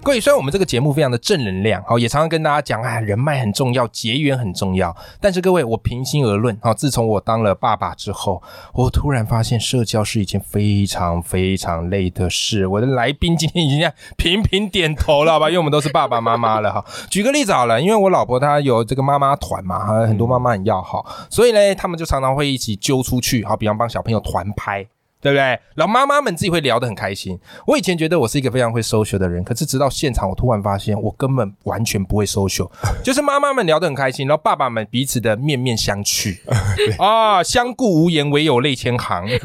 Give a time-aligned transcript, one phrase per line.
[0.00, 4.96] 各位，虽然我们这个节目非常的正能量，好，也常常跟大家讲，哎，人脉很重要，结缘很重要。
[5.20, 12.66] 但是各位，我平心而论，好，自从我当了爸爸之后，我突然发现社交是一件非常非常累的事。
[12.66, 15.48] 我的来宾今天已经在频频点头了，好吧？
[15.50, 16.82] 因为我们都是爸爸妈妈了，哈。
[17.10, 24.86] 举个例子好了，因为我老婆她有这个妈妈团嘛，哈，很多妈妈很要好，所以呢，他们就常常会一起揪出去，好，比方帮小朋友团拍。
[25.20, 25.58] 对不对？
[25.74, 27.38] 然后妈妈们自己会聊得很开心。
[27.66, 32.70] 我以前觉得我是一个非常会 social 的人，可是直到现场，我突然发现我根本完全不会 social。
[33.02, 36.38] 就是妈妈们聊得很开心，然后爸爸们彼此的面面相觑
[36.98, 39.26] 啊， 相顾无言，唯有泪千行。
[39.28, 39.40] 然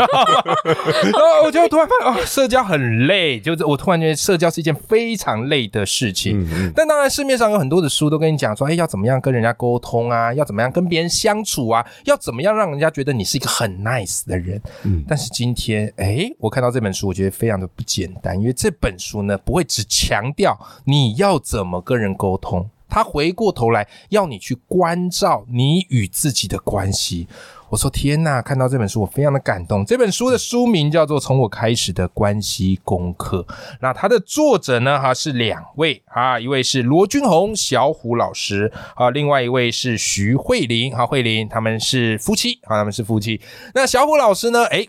[1.13, 6.47] 后我就突然发现，哦，社交很累，就是我突然觉得社交是一件非常累的事情。
[6.75, 14.61] 但当然，市面上有很多的书都跟你讲说，哎，要怎么样跟人家沟通啊，要怎么样跟别人相处啊，要怎么样让人家觉得你是一个很 nice 的人。
[14.83, 15.62] 嗯，但是今天。
[15.63, 27.29] 天，哎，我看到这本书，我觉得非常的不简单，因为这本书呢，不会只强调你要怎么跟人沟通，他回过头来要你去关照你与自己的关系。
[27.69, 29.85] 我说天呐，看到这本书，我非常的感动。
[29.85, 33.45] 这本书的书名叫做《从我开始的关系功课》，
[33.79, 43.39] 那它的作者呢，哈是两位啊，一位是罗君红小虎老师啊，另外一位是徐慧玲啊，慧玲他们是夫妻啊，他们是夫妻。
[43.73, 44.85] 那小虎老师呢，哎。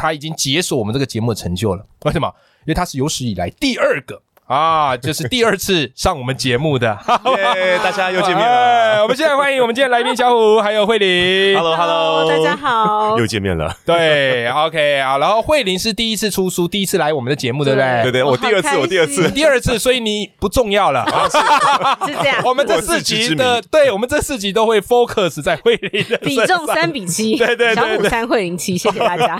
[0.00, 2.26] 他已经解锁我们这个节目的成就了，为什么？
[2.60, 4.22] 因为他是有史以来第二个。
[4.50, 6.98] 啊，就是第二次上我们节目的，
[7.38, 7.78] 耶！
[7.84, 9.00] 大家又见面了。
[9.00, 11.56] 我们现在欢迎我们今天来宾小虎还有慧玲。
[11.56, 13.72] Hello，Hello，大家好， 又见面了。
[13.86, 15.18] 对，OK 啊。
[15.18, 18.02] 然后慧玲是第一次出书，第一次来我们的节目，对不对？
[18.02, 21.06] 对对，我第二次，我第二次，第二次，所以你不重要了。
[22.04, 22.42] 是这样。
[22.44, 29.36] 我们这四集的，对我们这四集都会 focus 在慧玲的比重三比七，对对对，小虎三慧玲七，谢谢大家。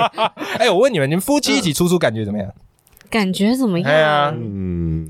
[0.56, 2.48] 哎，我问你们，你们夫妻一起出书感觉怎么样？
[3.10, 4.34] 感觉怎么样？
[4.38, 5.06] 嗯，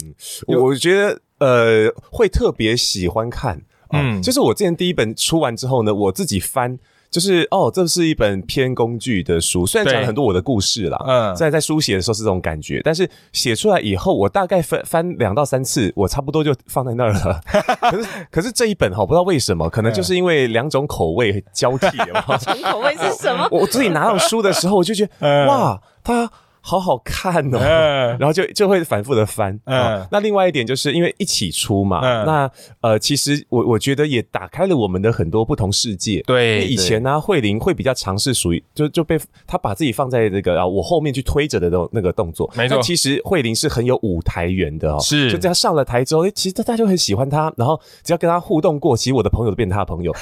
[0.47, 3.61] 我觉得呃会特别喜欢看，
[3.93, 6.79] 嗯，就是我之前第一本出完之后呢，我自己翻，
[7.11, 17.41] 就是哦，这是一本偏工具的书，虽然讲了很多我的故事啦，嗯，在在书写的时候是这种感觉，但是写出来以后，我大概翻翻两到三次，我差不多就放在那儿了。
[17.91, 23.47] 可是可是这一本哈，不知道为什么，可能就是因为两种口味交替， 两种口味是什么？
[23.51, 26.31] 我自己拿到书的时候，我就觉得哇，它。
[26.71, 27.59] 好好看哦，
[28.21, 29.59] 然后就就会反复的翻。
[29.65, 32.51] 嗯，那另外一点就是因为一起出嘛，嗯那
[32.81, 36.23] 呃，其实我我觉得也打开了我们的很多不同世界。
[36.27, 42.49] 对，以前呢，慧玲会比较尝试属于就就被她把自己放在这个啊我后面去推着的那那个动作。
[42.55, 45.01] 没错，其实慧玲是很有舞台缘的哦。
[45.01, 50.13] 是，就这样上了台之后，哎，其实大家就很喜欢她，然后只要跟她互动过，其实我的朋友都变她的朋友。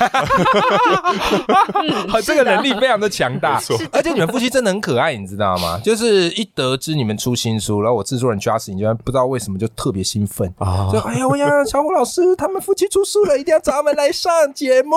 [2.08, 3.60] 好， 这个能力非常的强大。
[3.92, 5.78] 而且你们夫妻真的很可爱，你知道吗？
[5.84, 6.37] 就是。
[6.38, 10.88] 一得知你们出新书，然后我制作人 Justin 就不知道为什么就特别兴奋啊！
[10.92, 14.96] 就哎呀，我要小虎老师他们夫妻出书了，一定要找他们来上节目。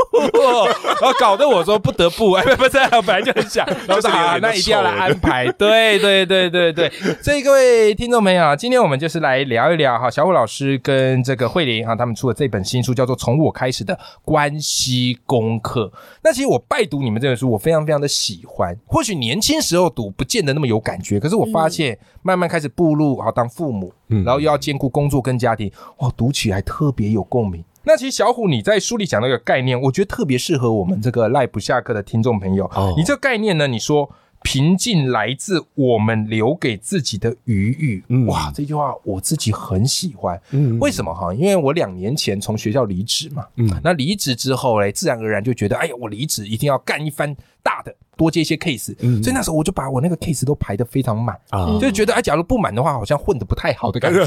[1.01, 5.51] 然后搞得我说不得不，哎，不是，本来就很想，然后说啊， 那一定要来安排。
[5.53, 6.91] 对对对对对，
[7.23, 15.91] 所以各位听众朋友啊，今天我们就是来聊一聊哈，小虎老师跟这个慧玲哈，他们出的这本新书，叫做《从我开始的关系功课》。
[16.23, 18.77] 那其实我拜读你们这本书，我非常非常的喜欢。
[18.85, 21.20] 或许年轻时候读不见得那么有感觉。
[21.21, 27.63] 可是我发现，慢慢开始步入好当父母，然后又要兼顾工作跟家庭，哇，读起来特别有共鸣。
[27.83, 32.69] 那其实小虎你在书里讲那个概念，我觉得特别适合我们这个赖不下课的听众朋友。
[32.97, 34.07] 你这个概念呢，你说
[34.43, 38.03] 平静来自我们留给自己的余裕。
[38.25, 40.39] 哇，这句话我自己很喜欢。
[40.51, 41.33] 嗯，为什么哈？
[41.33, 43.47] 因为我两年前从学校离职嘛。
[43.55, 47.95] 嗯，那离职之后嘞，自然而然就觉得，哎呀，我离职一定要干一番大的。
[48.21, 54.23] 多接一些 case，所以那时候我就把我那个 case 都排的非常满啊，就觉得哎，假如不满的话，好像混的不太好的感觉。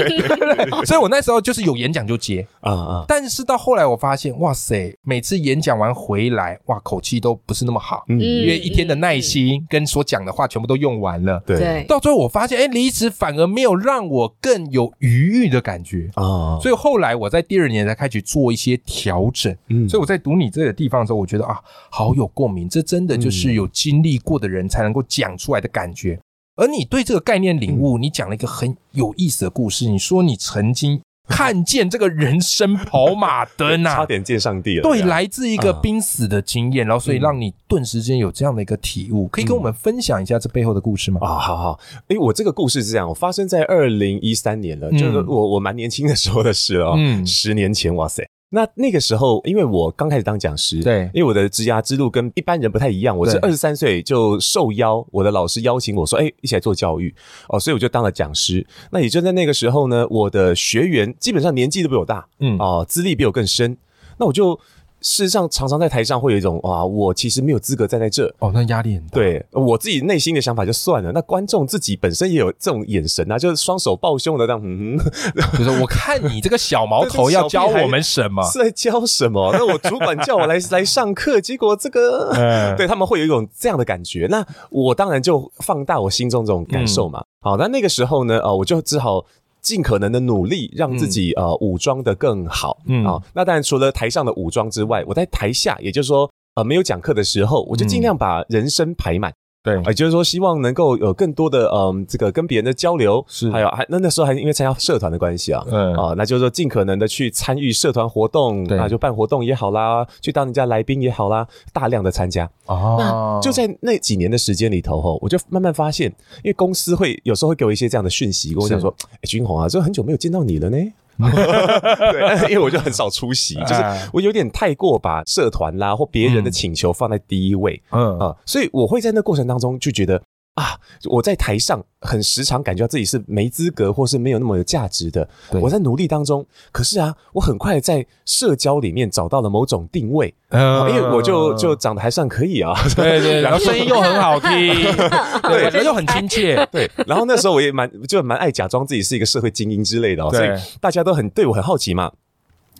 [0.86, 3.04] 所以，我那时候就是有演讲就接啊啊。
[3.06, 11.42] 但是到后来我发现，哇塞，每次演讲完回来，哇，口气都不是那么好，嗯因为一天的耐心跟所讲的话全部都用完了。
[11.44, 16.56] 对，到最后我发现，哎，离职反而没有让我更有余裕的感觉啊。
[16.62, 19.54] 所以后来我在第二年才开始做一些调整。
[19.68, 21.60] 嗯，所以我在读你这个地方的时候，我觉得啊，
[21.90, 23.33] 好有共鸣，这真的就是。
[23.34, 26.18] 是有经历过的人才能够讲出来的感觉，
[26.56, 29.88] 而你对这个概念领悟，你讲了一个很有意思的故事。
[29.88, 34.82] 你说你曾经看见这个人生跑马灯啊， 差点见上帝了。
[34.82, 41.20] 对，来自一个濒死的经验，然后所以让你顿时间有这样的一个体悟，可以跟我们分享一下这背后的故事吗？
[41.22, 48.22] 啊，好好，哎，我这个故事是这样，我发生在二零一三年了，就是我我蛮年轻的时候的事了，嗯，十年前，哇塞。
[48.54, 57.12] 那那个时候，因为我刚开始当讲师，对，因为我的职涯之路跟一般人不太一样，我是二十三岁就受邀，我的老师邀请我说，哎，一起来做教育
[57.48, 58.64] 哦，所以我就当了讲师。
[58.92, 63.76] 那也就在那个时候呢，我的学员基本上年纪都比我大，嗯，哦，资历比我更深，
[64.18, 64.58] 那我就。
[65.04, 69.10] 事实上，常常在台上会有一种啊，我其实没有资格站在这哦，那压力很大。
[69.12, 74.98] 对我自己内心的想法就算了，那观众自己本身也有这种眼神啊，就是双手抱胸的这样，嗯，
[75.58, 78.42] 就是我看你这个小毛头要教我们什么？
[78.50, 79.50] 是在教什么？
[79.52, 82.32] 那我主管叫我来来上课，结果这个，
[82.78, 84.26] 对他们会有一种这样的感觉。
[84.30, 87.22] 那我当然就放大我心中这种感受嘛。
[87.42, 89.26] 好，那那个时候呢，呃，我就只好。
[89.64, 93.04] 尽可能的努力让自己呃武装的更好，嗯。
[93.04, 99.34] 啊，那当然除了台上的武装之外，我在台下，也就是说呃没有讲课的时候，我就尽量把人生排满。
[99.64, 103.50] 对，也就是说，希望能够有更多的嗯，这个跟别人的交流，是。
[103.50, 105.94] 还有还那那时候还因为参加社团的关系啊，嗯。
[105.94, 112.44] 啊，那就是说尽可能的去参与社团活动，啊就办活动也好啦，去当人家来宾也好啦，大量的参加。
[112.66, 116.10] 哦，那就在那几年的时间里头吼，我就慢慢发现，
[116.42, 120.76] 因为公司会有时候会给我一些这样的讯息，跟我讲说，哎，君宏啊，这很久没有见到你了呢。
[122.12, 123.82] 对， 因为我就很少出席，就是
[124.12, 130.20] 我有点太过把社团啦或别人的请求放在第一位，嗯啊，所以我会在那过程当中就觉得。
[130.54, 130.78] 啊！
[131.06, 135.28] 我在台上很时常感觉到自己是没资格，或是没有那么有价值的。
[135.60, 140.32] 我在努力当中，可是啊，我很快在社交里面找到了某种定位。
[140.50, 144.48] 呃，因为我就就长得还算可以啊，对对， 然后声音又很好听，
[145.42, 146.88] 对，然后又很亲切，对。
[147.06, 150.48] 然后那时候我也蛮就蛮爱假装自己是一个社会精英之类的，所以
[150.80, 152.12] 大家都很对我很好奇嘛。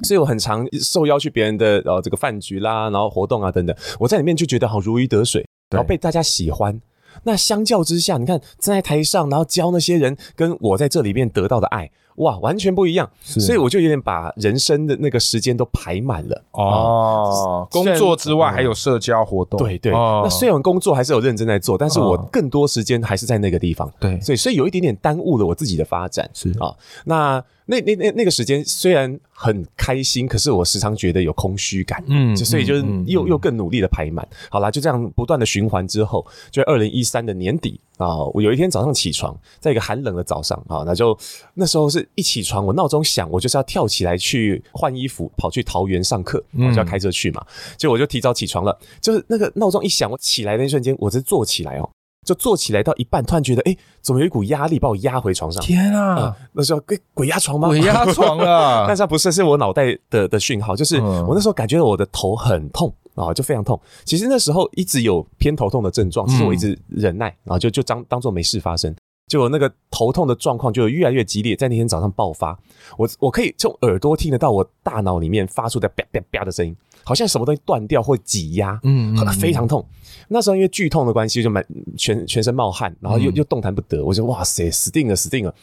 [0.05, 6.81] 所以我很常受邀去别人的呃这个饭局啦，然后活动啊等等，我在里面就觉得好如鱼得水，然后被大家喜欢。
[7.23, 13.09] 那相较之下，你看站在台上，然后教那些人，跟我在这里面得到的爱，哇，完全不一样。
[13.23, 16.43] 所以我就有点把人生的那个时间都排满了。
[16.53, 19.59] 哦，工作之外还有社交活动。
[19.59, 19.93] 对对。
[19.93, 23.91] 那虽然工作还是有认真在做，但是我更多时间还是在那个地方。
[23.99, 24.21] 对。
[24.21, 26.29] 所以，所以有一点点耽误了我自己的发展。
[26.35, 26.75] 是啊。
[27.05, 34.27] 那那那那那个时间虽然很开心，可是我时常觉得有空虚感，嗯，所以就是又又更努力的排满。
[34.49, 41.19] 好啦，就这样不断的循环之后，就二零一三的年底啊，我有一天早上起床，在一个寒冷的早上啊，那就
[41.53, 47.45] 那时候是一起床，我闹钟响，我就是要跳起来去换衣服，跑去桃园上课，我就要开车去嘛，
[47.77, 51.91] 结果我就提早起床了，就是那个闹钟一响，我起来的那瞬间，我是坐起来哦。
[52.25, 55.63] 就坐起来到一半，突然觉得，哎，怎么有一股压力把我压回床上？
[55.63, 56.35] 天啊！
[56.53, 57.69] 那时候鬼鬼压床吗？
[57.69, 58.85] 鬼压床啊！
[58.89, 63.81] 但是不是，是我脑袋的的讯号，就是我那时候感觉我的头很痛啊，就非常痛。
[64.05, 68.95] 其实那时候一直有偏头痛的症状，其实我一直忍耐，然后就就当当做没事发生。
[69.27, 72.59] 结果那个头痛的状况就越来越激烈，在那天早上爆发。
[72.99, 79.85] 我我可以从耳朵听得到我大脑里面发出的啪啪啪的声音，好像什么东西断掉或挤压，嗯，非常痛。
[80.29, 81.65] 那时候因为剧痛的关系，就满
[81.97, 84.05] 全全身冒汗，然后又又动弹不得。
[84.05, 85.55] 我就哇塞，死定了，死定了。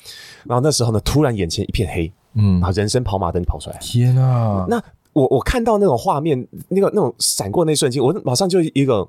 [0.46, 3.78] 然后那时候呢，突然眼前一片黑，嗯，然后人生跑马灯跑出来。
[3.80, 4.66] 天啊！
[4.68, 4.82] 那
[5.14, 9.08] 我我看到那种画面，那个那种闪过那瞬间，我马上就一个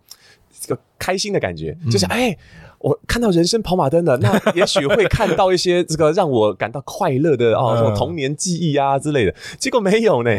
[0.62, 2.37] 这个开心的感觉，就是哎。
[2.83, 9.33] 我看到人生跑马灯了，那 也许会看到一些这个让我感到快乐的哦，什么童年记忆啊之类的。
[9.57, 10.31] 结果没有呢，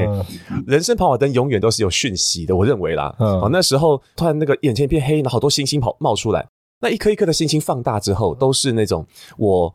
[0.67, 3.15] 人生跑马灯永远都是有讯息的，我认为啦。
[3.17, 6.45] 哦，那时候突然那个眼前一片黑，然后好多星星跑冒出来，
[6.81, 9.73] 那一颗一颗的星星放大之后，都是那种我。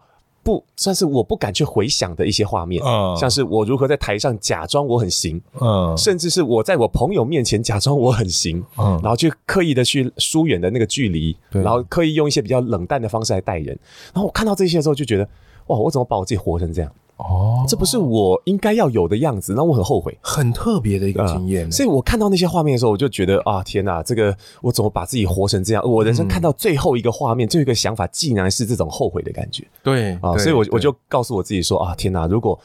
[0.49, 2.83] 不算是我不敢去回想的一些画面，
[3.19, 13.78] 像是我如何在台上假装我很行，嗯，甚至是我在我朋友面前假装我很行，嗯，然后去刻意的去疏远的那个距离，然后刻意用一些比较冷淡的方式来待人，
[14.14, 15.28] 然后我看到这些的时候就觉得，
[15.67, 16.90] 哇，我怎么把我自己活成这样？
[17.18, 21.70] 哦，这不是我应该要有的样子，那我很后悔，很特别的一个经验。
[21.70, 25.82] 所以我看到那些画面的时候，我就觉得啊，天哪，这个我怎么把自己活成这样？
[25.84, 29.66] 我人生看到最后一个画面，最后一个想法，竟然是这种后悔的感觉。
[29.82, 32.58] 对啊，所以我我就告诉我自己说啊，天哪，如果。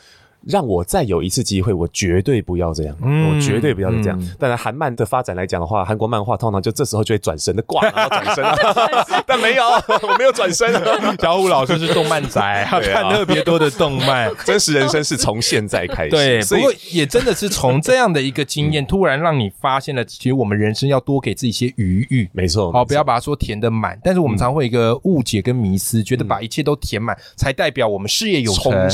[0.46, 4.20] 让我再有一次机会，我绝对不要这样，我绝对不要这样。
[4.40, 8.44] 当然，韩漫的发展来讲的话，韩国漫画通常就这时候就会转身的挂， 然后转身。
[9.26, 9.64] 但没有，
[10.08, 10.72] 我没有转身。
[11.20, 14.32] 小虎老师是动漫宅，他看特别多的动漫。
[14.46, 16.12] 真实人生是从现在开始。
[16.12, 22.30] 对，不过也真的是从这样的一个经验，突然让你发现了，其实我们人生要多给自己一些余裕。
[22.34, 23.98] 没错，好，不要把它说填的满。
[24.04, 28.90] 但是我们常会一个误解跟迷思，觉得把一切都填满，才代表我们事业有成，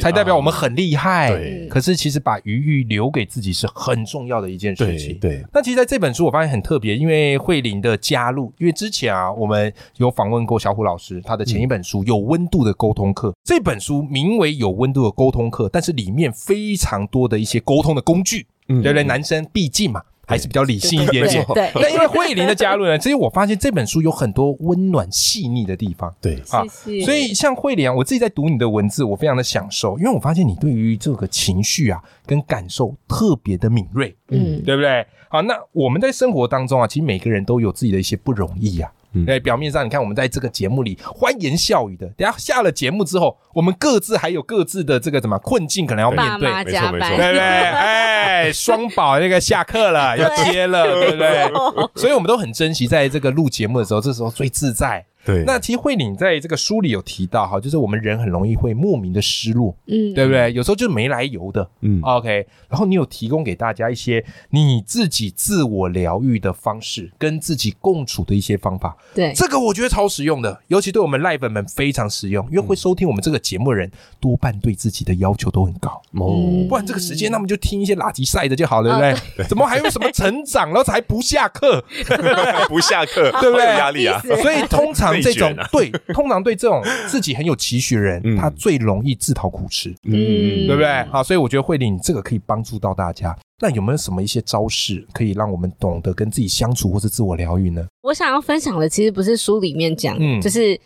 [0.00, 0.93] 才代表我们很厉害。
[0.94, 5.18] 厉害，对可是其实把余裕留给自己是很重要的一件事情。
[5.18, 19.04] 对，那其实在这本书我发现很特别，因为慧玲的加入，因为之前啊我们有访问过小虎老师，他的前一本书《有温度的沟通课》，这本书名为《有温度的沟通课》，但是里面非常多的一些沟通的工具，嗯对不对？
[19.04, 20.00] 男生毕竟嘛。
[20.26, 26.14] 还是比较理性一点点，对，那因为慧玲的加入呢，其实我发现这本书有很多温暖细腻的地方。
[26.20, 27.04] 对，啊谢谢。
[27.04, 35.06] 所以像慧莲啊，我自己在读你的文字，我非常的享受，因为我发现你对于这个情绪啊跟感受特别的敏锐，嗯，对不对？
[35.28, 38.90] 好，那我们在生活当中啊，其实每个人都有自己的一些不容易啊。
[39.14, 47.40] 嗯对，表面上你看我们在这个节目里欢言笑语的，等下下了节目之后，我们各自还有各自的这个什么困境可能要面对，没错没错，对不对？
[47.40, 51.50] 哎，双宝那个下课了，要接了，对不对？
[51.94, 55.04] 所以我们都很珍惜在这个录节目的时候，这时候最自在。
[55.24, 60.52] 对，那其实慧玲在这个书里有提到哈，就是我们人很容易会莫名的失落，嗯，对不对？
[60.52, 61.68] 有时候就是没来由的。
[61.80, 62.00] 嗯。
[62.02, 73.90] OK，然后你有提供给大家一些你自己自我疗愈的方式，跟自己共处的一些方法，对，这个我觉得超实用的，尤其对我们赖粉们非常实用，因为会收听我们这个节目的人，
[74.20, 75.90] 多半对自己的要求都很高。
[76.12, 79.14] 哦，不然这个时间，那么就听一些垃圾赛的就好了，对。
[79.14, 79.46] 不对？
[79.48, 81.82] 怎么还有什么成长，然后才不下课？
[82.68, 83.64] 不下课，对不对？
[83.64, 91.04] 压力啊，所以通常这种对，通常对这种 自己很有期许的人，嗯他最容易自讨苦吃，嗯对不对？
[91.10, 93.36] 好，所以我觉得慧玲这个可以帮助到大家。
[93.60, 97.86] 那有没有什么一些招式可以让我们懂得跟自己相处或是自我疗愈呢？
[98.02, 100.78] 我想要分享的其实不是书里面讲，嗯就是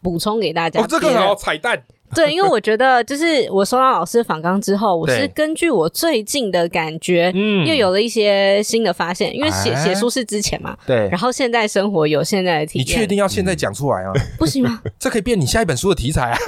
[0.00, 0.80] 补充给大家。
[0.80, 1.80] 哦，这个别人好彩蛋，
[2.14, 9.34] 对，因为我觉得就是我收到老师访纲之后，我是根据我最近的感觉，嗯又有了一些新的发现。
[9.34, 14.12] 因为写哎写书是之前嘛，对然后现在生活有现在的体你验，确定要现在讲出来啊？
[14.38, 14.80] 不行吗？
[14.98, 16.38] 这可以变你下一本书的题材啊！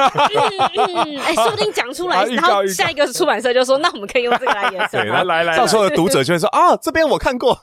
[0.77, 5.25] 嗯，哎，说不定讲出来，然后下一个出版社就说，那我们可以用这个来延伸对，吗。
[5.25, 7.59] 来来到时候的读者就会说啊，这边我看过，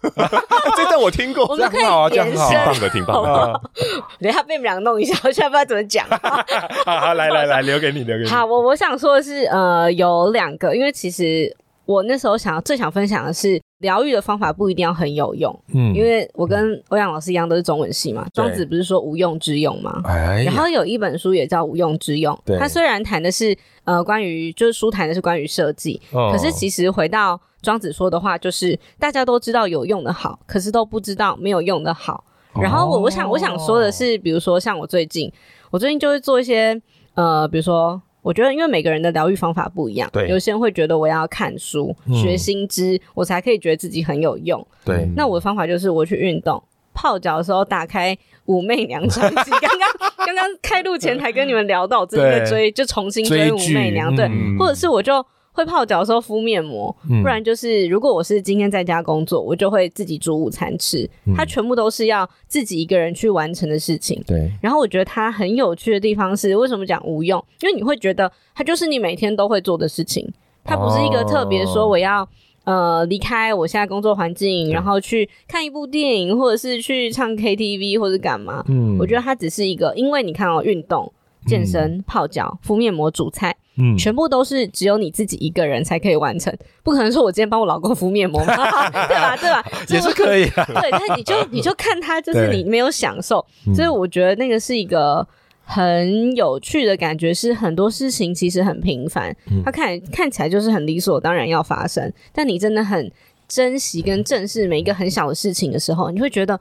[0.75, 2.89] 这段我听我过，们可以这样很好啊这样好伸。
[2.89, 3.61] 挺棒的，挺棒的。
[3.99, 6.05] 啊， 等一下被你们俩弄一下，我现在不知道怎么讲。
[6.85, 8.29] 好好来来来，留给你，留给你。
[8.29, 20.01] 好，我我想说的是，呃，有两个，因为其实我那时候想要最想分享的是，疗愈的方法不一定要很有用，嗯因为我跟欧阳老师一样都是中文系嘛，庄子不是说无用之用吗？
[20.05, 32.23] 哎，然后有一本书也叫《无用之用对》，它虽然谈的是呃关于就是书谈的是关于设计，哦可是其实回到庄子说的话，就是大家都知道有用的好，可是都不知道没有用的好。
[32.61, 35.31] 然后我我想我想说的是，比如说像我最近，
[35.71, 36.81] 我最近就会做一些
[37.15, 38.01] 呃，比如说。
[38.23, 44.65] 我觉得，因为每个人的疗愈方法不一样，对有些人会觉得我要看书、嗯学新知，我才可以觉得自己很有用。
[44.85, 49.51] 对，那我的方法就是我去运动，泡脚的时候打开武媚娘传奇。
[49.51, 55.15] 刚刚刚刚开录前才跟你们聊到，我最近在追，就重新追武媚娘，对，嗯或者是我就
[55.53, 64.21] 会泡脚的时候敷面膜，嗯不然就是如果我是今天在家工作，我就会自己煮午餐吃，嗯它全部都是要自己一个人去完成的事情。
[64.27, 67.41] 对，然后我觉得它很有趣的地方是，为什么讲无用？
[67.61, 70.27] 因为你会觉得它就是你每天都会做的事情，
[70.63, 72.27] 它不是一个特别说我要。
[72.65, 78.63] 呃，离开我现在工作环境，然后去看一部电影，或者是去唱 KTV，或者干嘛？
[78.69, 81.11] 嗯我觉得它只是一个，因为你看哦，运动、
[81.45, 88.55] 健身、泡脚、敷面膜、煮菜，嗯全部都是只有你自己一个人才可以完成，不可能说我今天帮我老公敷面膜嘛，
[88.89, 89.35] 对吧？
[89.37, 89.65] 对吧？
[89.89, 90.65] 也是可以啊。
[90.65, 95.27] 对，但你就 你就看他，就是你没有享受，嗯所以我觉得那个是一个
[95.65, 103.11] 很有趣的感觉，是很多事情其实很平凡，嗯它看看起来就是很理所当然要发生，但你真的很
[103.47, 106.59] 珍惜跟正视每一个很小的事情的时候，你会觉得。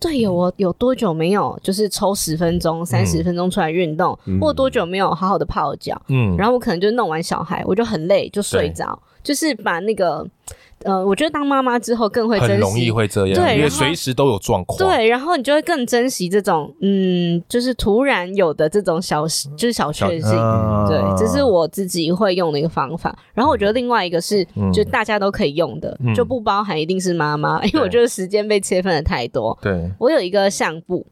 [0.00, 6.00] 对有我有多久没有就是抽十分钟、三十分钟出来运动，或多久没有好好的泡脚？
[6.08, 6.36] 嗯。
[6.36, 10.26] 然后我可能就弄完小孩，我就很累，就睡着，就是把那个
[10.84, 14.78] 呃，我觉得当妈妈之后更会珍惜，很容易会这样，因为随时都有状况。
[14.78, 19.26] 对，然后你就会更珍惜这种嗯，就是突然有的这种小
[19.56, 20.30] 就是小确幸。
[20.30, 23.16] 嗯对，这是我自己会用的一个方法。
[23.32, 29.58] 然后我觉得另外一个是，嗯就大家都可以用的，嗯就不包含一定是妈妈，因为我觉得时间被切分的太多。
[29.62, 31.06] 对，我有一个相簿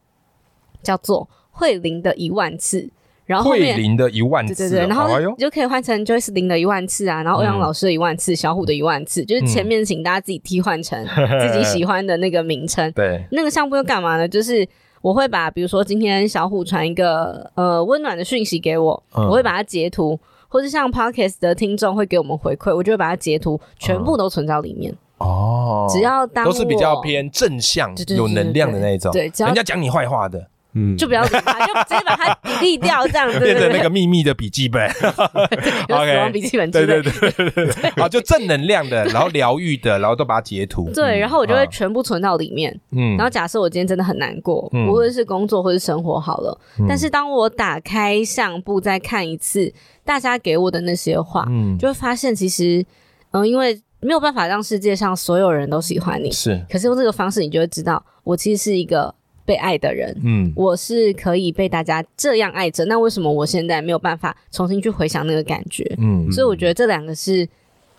[0.81, 2.89] 叫做慧玲的一万次，
[3.25, 11.05] 然后后慧面玲的一万次哦，对对对，然后你就可以换成 Joyce 零的一万次啊，然后欧阳嗯老师的一万次，小虎的一万次，就是前面请大家自己替换成
[11.39, 12.91] 自己喜欢的那个名称。
[12.91, 14.27] 对，那个相簿又干嘛呢？
[14.27, 14.67] 就是
[15.01, 24.93] 我会把，比如说今天小虎传一个呃温暖的讯息给我，嗯我会把它截图，或者像 Podcast 的听众会给我们回馈，我就会把它截图，全部都存到里面。
[25.19, 29.09] 哦，只要当都是比较偏正向有能量的那一种。
[29.13, 49.71] 对人家讲你坏话的，嗯，就不要理他，就直接把它立掉，这样子变成那个秘密的笔记本， 死亡笔记本，对对对对对， 好，就正能量的，然后疗愈的，然后都把它截图， 对，然后我就会全部存到里面，嗯，然后假设我今天真的很难过，无论是工作或是生活好了，但是当我打开相簿再看一次
[50.03, 52.83] 大家给我的那些话，嗯，就会发现其实，
[53.31, 59.13] 嗯，因为没有办法让世界上所有人都喜欢你，是，可是用这个方式，你就会知道，我其实是一个。
[59.45, 65.83] 被爱的人，嗯，我是可以被大家这样爱着，那为什么我现在没有办法重新去回想那个感觉？
[65.97, 67.47] 嗯，所以我觉得这两个是。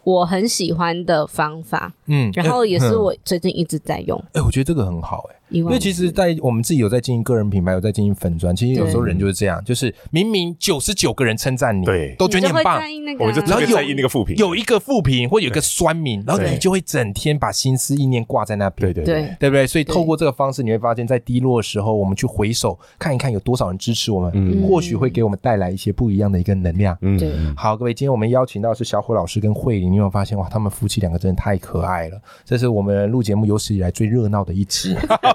[0.05, 4.23] 我很喜欢的方法，嗯，然后也是我最近一直在用。
[4.35, 12.83] 哎，我觉得这个很好，哎，因为其实，在我们自己有在经营个人品牌，有在经营粉砖，其实有时候人就是这样，就是明明九十九个人称赞你，对，都觉得你很棒，
[13.19, 19.67] 我们就然后有那个负评，有一个负评或有一个酸民，然后你就会整天把心思意念挂在那边，对对对，对不对？
[19.67, 26.99] 所以透过这个方式，你会发现在低落的时候，我们去回首看一看有多少人支持我们，嗯，或许会给我们带来一些不一样的一个能量。
[27.01, 27.33] 嗯，对。
[27.57, 30.65] 好，各位，今天我们邀请到是小虎老师跟慧玲，你有没有发现哇，他们。
[30.75, 34.93] 夫妻两个真的太可爱了，这是我们录节目有史以来最热闹的一期。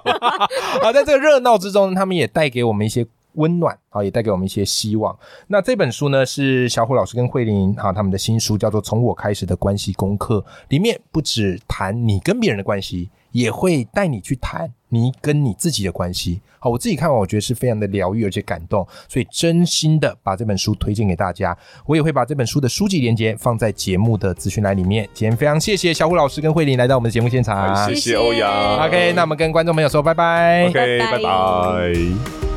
[0.82, 3.06] 好，在这个热闹之中，他们也带给我们一些
[3.39, 5.17] 温暖，啊，也带给我们一些希望。
[5.48, 13.10] 那这本书呢，是小虎老师跟慧玲哈他们的新书，叫做《从我开始的关系功课》，里面不止谈你跟别人的关系。
[13.31, 16.41] 也会带你去谈你跟你自己的关系。
[16.58, 21.55] 好，我自己看完，我觉得是非常的疗愈而且感动，所以真心的把这本书推荐给大家。
[21.86, 25.08] 我也会把这本书的书籍链接放在节目的资讯栏里面。
[25.13, 28.84] 今天非常谢谢小虎老师跟慧玲来到我们的节目现场，谢谢欧阳。
[28.88, 30.65] OK，那我们跟观众朋友说拜拜。
[30.67, 32.49] OK，拜拜。